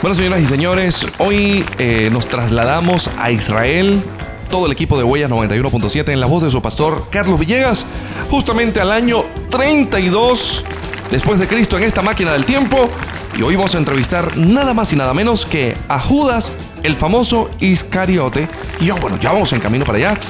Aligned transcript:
Bueno, 0.00 0.14
señoras 0.14 0.40
y 0.40 0.46
señores, 0.46 1.06
hoy 1.18 1.64
eh, 1.78 2.08
nos 2.12 2.26
trasladamos 2.26 3.10
a 3.18 3.32
Israel. 3.32 4.00
Todo 4.48 4.66
el 4.66 4.72
equipo 4.72 4.96
de 4.96 5.04
Huellas 5.04 5.28
91.7 5.28 6.12
en 6.12 6.20
la 6.20 6.26
voz 6.26 6.42
de 6.42 6.50
su 6.50 6.62
pastor 6.62 7.08
Carlos 7.10 7.38
Villegas, 7.40 7.84
justamente 8.30 8.80
al 8.80 8.92
año 8.92 9.24
32 9.50 10.64
después 11.10 11.38
de 11.38 11.48
Cristo 11.48 11.76
en 11.76 11.84
esta 11.84 12.00
máquina 12.00 12.32
del 12.32 12.44
tiempo. 12.44 12.88
Y 13.36 13.42
hoy 13.42 13.56
vamos 13.56 13.74
a 13.74 13.78
entrevistar 13.78 14.36
nada 14.36 14.72
más 14.72 14.92
y 14.92 14.96
nada 14.96 15.12
menos 15.14 15.44
que 15.44 15.76
a 15.88 15.98
Judas, 15.98 16.52
el 16.82 16.94
famoso 16.94 17.50
Iscariote. 17.58 18.48
Y 18.80 18.86
yo, 18.86 18.96
bueno, 18.96 19.18
ya 19.18 19.32
vamos 19.32 19.52
en 19.52 19.60
camino 19.60 19.84
para 19.84 19.98
allá. 19.98 20.20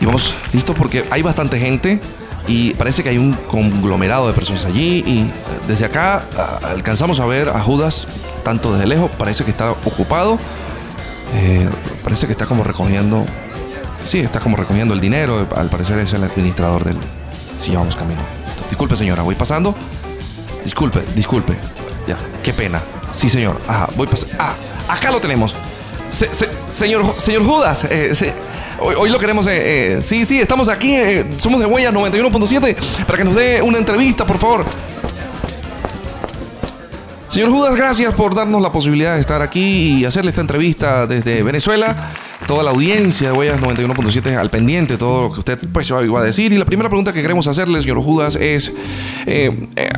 Y 0.00 0.06
vamos 0.06 0.34
listos 0.52 0.74
porque 0.76 1.04
hay 1.10 1.22
bastante 1.22 1.58
gente 1.58 2.00
y 2.46 2.74
parece 2.74 3.02
que 3.02 3.08
hay 3.08 3.18
un 3.18 3.34
conglomerado 3.34 4.26
de 4.26 4.34
personas 4.34 4.64
allí 4.64 5.02
y 5.06 5.30
desde 5.66 5.86
acá 5.86 6.24
alcanzamos 6.62 7.20
a 7.20 7.26
ver 7.26 7.48
a 7.48 7.60
Judas 7.60 8.06
tanto 8.42 8.72
desde 8.72 8.86
lejos, 8.86 9.10
parece 9.18 9.44
que 9.44 9.50
está 9.50 9.70
ocupado, 9.72 10.38
eh, 11.34 11.68
parece 12.02 12.26
que 12.26 12.32
está 12.32 12.46
como 12.46 12.62
recogiendo, 12.62 13.24
sí, 14.04 14.20
está 14.20 14.40
como 14.40 14.56
recogiendo 14.56 14.92
el 14.94 15.00
dinero, 15.00 15.48
al 15.56 15.70
parecer 15.70 15.98
es 15.98 16.12
el 16.12 16.24
administrador 16.24 16.84
del... 16.84 16.96
Si 17.56 17.70
sí, 17.70 17.76
vamos 17.76 17.96
camino. 17.96 18.20
Disculpe 18.68 18.96
señora, 18.96 19.22
voy 19.22 19.36
pasando. 19.36 19.74
Disculpe, 20.64 21.00
disculpe. 21.14 21.54
Ya, 22.06 22.18
qué 22.42 22.52
pena. 22.52 22.82
Sí 23.12 23.28
señor. 23.28 23.60
Ajá, 23.68 23.88
voy 23.96 24.06
pasando. 24.08 24.34
Ah, 24.38 24.54
acá 24.88 25.10
lo 25.10 25.20
tenemos. 25.20 25.54
señor, 26.08 27.14
señor 27.18 27.44
Judas, 27.44 27.84
eh, 27.84 28.12
Hoy, 28.86 29.08
lo 29.08 29.18
queremos. 29.18 29.46
Eh, 29.46 29.96
eh, 29.96 30.02
sí, 30.02 30.26
sí, 30.26 30.38
estamos 30.38 30.68
aquí. 30.68 30.94
Eh, 30.94 31.24
somos 31.38 31.58
de 31.58 31.64
Huella 31.64 31.90
91.7 31.90 32.76
para 33.06 33.16
que 33.16 33.24
nos 33.24 33.34
dé 33.34 33.62
una 33.62 33.78
entrevista, 33.78 34.26
por 34.26 34.36
favor. 34.36 34.66
Señor 37.28 37.50
Judas, 37.50 37.74
gracias 37.76 38.12
por 38.12 38.34
darnos 38.34 38.60
la 38.60 38.70
posibilidad 38.70 39.14
de 39.14 39.20
estar 39.20 39.40
aquí 39.40 40.00
y 40.00 40.04
hacerle 40.04 40.28
esta 40.28 40.42
entrevista 40.42 41.06
desde 41.06 41.42
Venezuela. 41.42 42.12
Toda 42.46 42.62
la 42.62 42.72
audiencia 42.72 43.32
de 43.32 43.38
Huellas 43.38 43.58
91.7 43.58 44.36
al 44.36 44.50
pendiente, 44.50 44.98
todo 44.98 45.28
lo 45.28 45.32
que 45.32 45.38
usted 45.38 45.58
pues, 45.72 45.90
va 45.90 46.20
a 46.20 46.22
decir. 46.22 46.52
Y 46.52 46.58
la 46.58 46.66
primera 46.66 46.90
pregunta 46.90 47.14
que 47.14 47.22
queremos 47.22 47.46
hacerle, 47.46 47.80
señor 47.80 48.02
Judas, 48.02 48.36
es: 48.36 48.70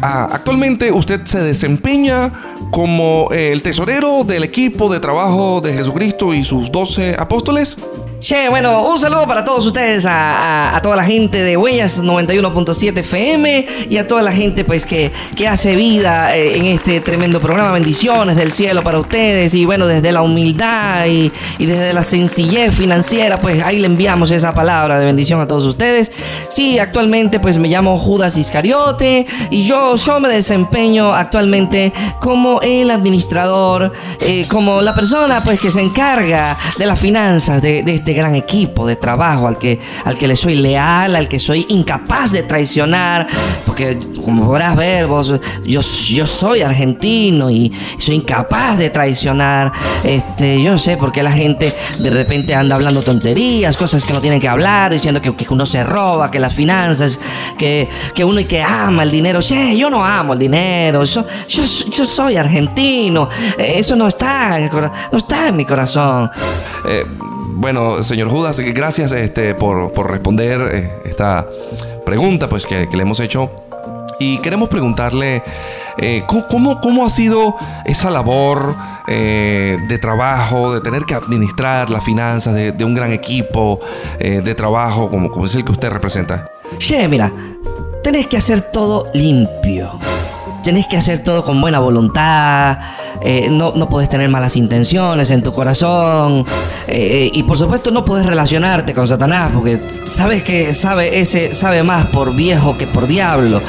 ¿actualmente 0.00 0.92
usted 0.92 1.24
se 1.24 1.40
desempeña 1.40 2.54
como 2.70 3.30
el 3.32 3.62
tesorero 3.62 4.22
del 4.22 4.44
equipo 4.44 4.92
de 4.92 5.00
trabajo 5.00 5.60
de 5.60 5.74
Jesucristo 5.74 6.32
y 6.32 6.44
sus 6.44 6.70
12 6.70 7.16
apóstoles? 7.18 7.76
Che, 8.18 8.48
bueno, 8.48 8.88
un 8.88 8.98
saludo 8.98 9.26
para 9.26 9.44
todos 9.44 9.66
ustedes, 9.66 10.06
a, 10.08 10.80
toda 10.82 10.96
la 10.96 11.04
gente 11.04 11.42
de 11.42 11.56
Huellas 11.56 12.02
91.7 12.02 12.98
FM 12.98 13.66
y 13.90 13.98
a 13.98 14.06
toda 14.06 14.22
la 14.22 14.32
gente 14.32 14.64
pues 14.64 14.86
que, 14.86 15.12
que 15.36 15.46
hace 15.46 15.76
vida 15.76 16.34
eh, 16.34 16.56
en 16.56 16.64
este 16.64 17.00
tremendo 17.00 17.40
programa. 17.40 17.72
Bendiciones 17.72 18.36
del 18.36 18.52
cielo 18.52 18.82
para 18.82 18.98
ustedes 18.98 19.52
y 19.54 19.66
bueno, 19.66 19.86
desde 19.86 20.12
la 20.12 20.22
humildad 20.22 21.06
y, 21.06 21.30
desde 21.58 21.92
la 21.92 22.02
sencillez 22.02 22.74
financiera, 22.74 23.38
pues 23.40 23.62
ahí 23.62 23.78
le 23.80 23.86
enviamos 23.86 24.30
esa 24.30 24.54
palabra 24.54 24.98
de 24.98 25.04
bendición 25.04 25.42
a 25.42 25.46
todos 25.46 25.64
ustedes. 25.64 26.10
Sí, 26.48 26.78
actualmente 26.78 27.38
pues 27.38 27.58
me 27.58 27.68
llamo 27.68 27.98
Judas 27.98 28.38
Iscariote 28.38 29.26
y 29.50 29.66
yo, 29.66 29.94
yo 29.96 30.20
me 30.20 30.30
desempeño 30.30 31.12
actualmente 31.12 31.92
como 32.18 32.60
el 32.62 32.90
administrador, 32.90 33.92
eh, 34.20 34.46
como 34.48 34.80
la 34.80 34.94
persona 34.94 35.44
pues 35.44 35.60
que 35.60 35.70
se 35.70 35.82
encarga 35.82 36.56
de 36.78 36.86
las 36.86 36.98
finanzas 36.98 37.60
de, 37.60 37.82
de 37.82 37.94
este 37.94 38.05
gran 38.14 38.34
equipo 38.34 38.86
de 38.86 38.96
trabajo 38.96 39.48
al 39.48 39.58
que, 39.58 39.80
al 40.04 40.18
que 40.18 40.28
le 40.28 40.36
soy 40.36 40.56
leal, 40.56 41.16
al 41.16 41.28
que 41.28 41.38
soy 41.38 41.66
incapaz 41.68 42.32
de 42.32 42.42
traicionar, 42.42 43.26
porque 43.64 43.98
como 44.24 44.46
podrás 44.46 44.76
ver 44.76 45.06
vos, 45.06 45.32
yo, 45.64 45.80
yo 45.80 46.26
soy 46.26 46.62
argentino 46.62 47.50
y 47.50 47.72
soy 47.98 48.16
incapaz 48.16 48.78
de 48.78 48.90
traicionar. 48.90 49.72
Este, 50.04 50.62
yo 50.62 50.72
no 50.72 50.78
sé 50.78 50.96
por 50.96 51.12
qué 51.12 51.22
la 51.22 51.32
gente 51.32 51.74
de 51.98 52.10
repente 52.10 52.54
anda 52.54 52.76
hablando 52.76 53.02
tonterías, 53.02 53.76
cosas 53.76 54.04
que 54.04 54.12
no 54.12 54.20
tienen 54.20 54.40
que 54.40 54.48
hablar, 54.48 54.92
diciendo 54.92 55.20
que, 55.22 55.34
que 55.34 55.46
uno 55.50 55.66
se 55.66 55.84
roba, 55.84 56.30
que 56.30 56.38
las 56.38 56.54
finanzas, 56.54 57.20
que, 57.58 57.88
que 58.14 58.24
uno 58.24 58.40
y 58.40 58.44
que 58.44 58.62
ama 58.62 59.02
el 59.02 59.10
dinero. 59.10 59.40
Che, 59.40 59.76
yo 59.76 59.90
no 59.90 60.04
amo 60.04 60.32
el 60.32 60.38
dinero, 60.38 61.04
yo, 61.04 61.24
yo, 61.48 61.62
yo 61.90 62.06
soy 62.06 62.36
argentino, 62.36 63.28
eso 63.58 63.96
no 63.96 64.08
está, 64.08 64.58
no 64.58 65.18
está 65.18 65.48
en 65.48 65.56
mi 65.56 65.64
corazón. 65.64 66.30
Eh, 66.88 67.04
bueno, 67.48 68.02
señor 68.02 68.28
Judas, 68.28 68.58
gracias 68.60 69.12
este, 69.12 69.54
por, 69.54 70.10
responder 70.10 70.60
eh, 70.72 70.92
esta 71.04 71.46
pregunta 72.04 72.48
pues, 72.48 72.66
que, 72.66 72.86
le 72.86 73.02
hemos 73.02 73.20
hecho. 73.20 73.50
Y 74.18 74.38
queremos 74.38 74.70
preguntarle 74.70 75.42
eh, 75.98 76.24
¿cómo, 76.26 77.04
ha 77.04 77.10
sido 77.10 77.54
esa 77.84 78.10
labor 78.10 78.74
eh, 79.08 79.76
de 79.88 79.98
trabajo, 79.98 80.72
de 80.72 80.80
tener 80.80 81.04
que 81.04 81.14
administrar 81.14 81.90
las 81.90 82.02
finanzas 82.02 82.54
de, 82.54 82.84
un 82.84 82.94
gran 82.94 83.12
equipo 83.12 83.80
de 84.18 84.54
trabajo 84.54 85.10
como, 85.10 85.30
como 85.30 85.46
es 85.46 85.54
el 85.54 85.64
que 85.64 85.72
usted 85.72 85.90
representa. 85.90 86.50
Che, 86.78 87.06
mira, 87.08 87.30
tenés 88.02 88.26
que 88.26 88.38
hacer 88.38 88.62
todo 88.62 89.10
limpio. 89.12 89.98
Tenés 90.64 90.86
que 90.86 90.96
hacer 90.96 91.22
todo 91.22 91.44
con 91.44 91.60
buena 91.60 91.78
voluntad 91.78 92.78
eh, 93.20 93.48
no, 93.50 93.72
no 93.74 93.88
puedes 93.88 94.08
tener 94.08 94.28
malas 94.28 94.56
intenciones 94.56 95.30
en 95.30 95.42
tu 95.42 95.52
corazón. 95.52 96.44
Eh, 96.88 97.30
y 97.32 97.42
por 97.42 97.56
supuesto 97.56 97.90
no 97.90 98.04
puedes 98.04 98.26
relacionarte 98.26 98.94
con 98.94 99.06
Satanás, 99.06 99.50
porque 99.52 99.78
sabes 100.06 100.42
que 100.42 100.72
sabe, 100.72 101.20
ese 101.20 101.54
sabe 101.54 101.82
más 101.82 102.06
por 102.06 102.34
viejo 102.34 102.76
que 102.76 102.86
por 102.86 103.06
diablo. 103.06 103.60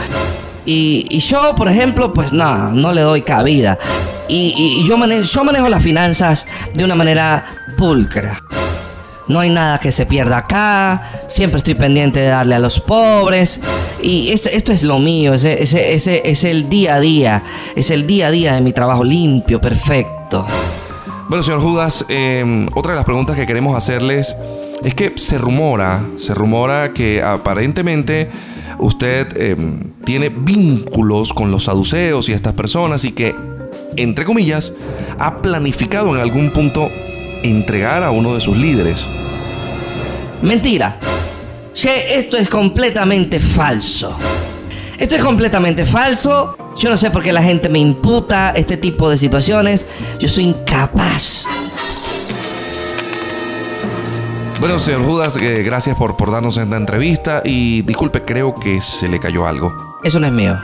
Y, 0.66 1.20
yo, 1.20 1.56
por 1.56 1.70
ejemplo, 1.70 2.14
pues 2.14 2.34
nada, 2.34 2.72
no 2.74 2.92
le 2.92 3.00
doy 3.00 3.22
cabida. 3.22 3.80
Y, 4.28 4.84
yo, 4.86 4.98
manejo, 4.98 5.24
yo 5.24 5.44
manejo 5.46 5.70
las 5.70 5.82
finanzas 5.82 6.46
de 6.74 6.84
una 6.84 6.96
manera 6.96 7.46
pulcra. 7.78 8.44
No 9.28 9.40
hay 9.40 9.50
nada 9.50 9.78
que 9.78 9.92
se 9.92 10.06
pierda 10.06 10.38
acá. 10.38 11.12
Siempre 11.28 11.58
estoy 11.58 11.76
pendiente 11.76 12.20
de 12.20 12.28
darle 12.28 12.56
a 12.56 12.60
los 12.60 12.80
pobres. 12.80 13.60
Y 14.02 14.30
esto, 14.30 14.72
es 14.72 14.84
lo 14.84 15.00
mío. 15.00 15.34
Es 15.34 15.44
el 16.44 16.70
día 16.70 16.96
a 16.96 17.00
día. 17.00 17.44
Es 17.76 17.90
el 17.90 18.08
día 18.08 18.28
a 18.28 18.32
día 18.32 18.54
de 18.54 18.62
mi 18.62 18.72
trabajo 18.72 19.04
limpio, 19.04 19.60
perfecto. 19.60 20.46
Bueno, 21.28 21.44
señor 21.44 21.62
Judas, 21.62 22.06
em, 22.08 22.68
otra 22.74 22.94
de 22.94 22.96
las 22.96 23.06
preguntas 23.06 23.36
que 23.36 23.46
queremos 23.46 23.76
hacerles 23.76 24.34
es 24.82 24.94
que 24.94 25.12
se 25.18 25.38
rumora, 25.38 26.02
se 26.16 26.34
rumora 26.34 26.94
que 26.94 27.22
aparentemente 27.22 28.30
usted 28.80 29.28
em, 29.38 29.92
tiene 30.06 30.30
vínculos 30.30 31.34
con 31.34 31.52
los 31.52 31.66
saduceos 31.66 32.30
y 32.30 32.32
estas 32.32 32.54
personas 32.54 33.04
y 33.04 33.12
que, 33.12 33.36
entre 33.98 34.24
comillas, 34.24 34.72
ha 35.20 35.42
planificado 35.42 36.16
en 36.16 36.22
algún 36.22 36.52
punto 36.52 36.90
entregar 37.44 38.04
a 38.04 38.12
uno 38.12 38.34
de 38.36 38.42
sus 38.42 38.58
líderes. 38.58 39.06
Mentira. 40.42 41.00
Che, 41.74 42.20
esto 42.20 42.38
es 42.38 42.50
completamente 42.50 43.40
falso. 43.40 44.18
Esto 44.98 45.16
es 45.16 45.24
completamente 45.24 45.86
falso. 45.86 46.58
Yo 46.80 46.90
no 46.90 46.98
sé 46.98 47.12
por 47.12 47.24
qué 47.24 47.32
la 47.32 47.44
gente 47.44 47.70
me 47.70 47.80
imputa 47.80 48.52
este 48.56 48.78
tipo 48.78 49.10
de 49.10 49.18
situaciones. 49.18 49.86
Yo 50.20 50.28
soy 50.28 50.46
incapaz. 50.46 51.46
Bueno, 54.60 54.80
señor 54.80 55.06
Judas, 55.06 55.38
eh, 55.38 55.62
gracias 55.64 55.96
por, 55.96 56.18
por 56.18 56.32
darnos 56.32 56.58
esta 56.58 56.78
entrevista 56.78 57.42
y 57.46 57.84
disculpe, 57.84 58.24
creo 58.24 58.56
que 58.56 58.82
se 58.82 59.08
le 59.08 59.20
cayó 59.20 59.46
algo. 59.46 59.72
Eso 60.04 60.20
no 60.20 60.26
es 60.26 60.34
mío. 60.34 60.58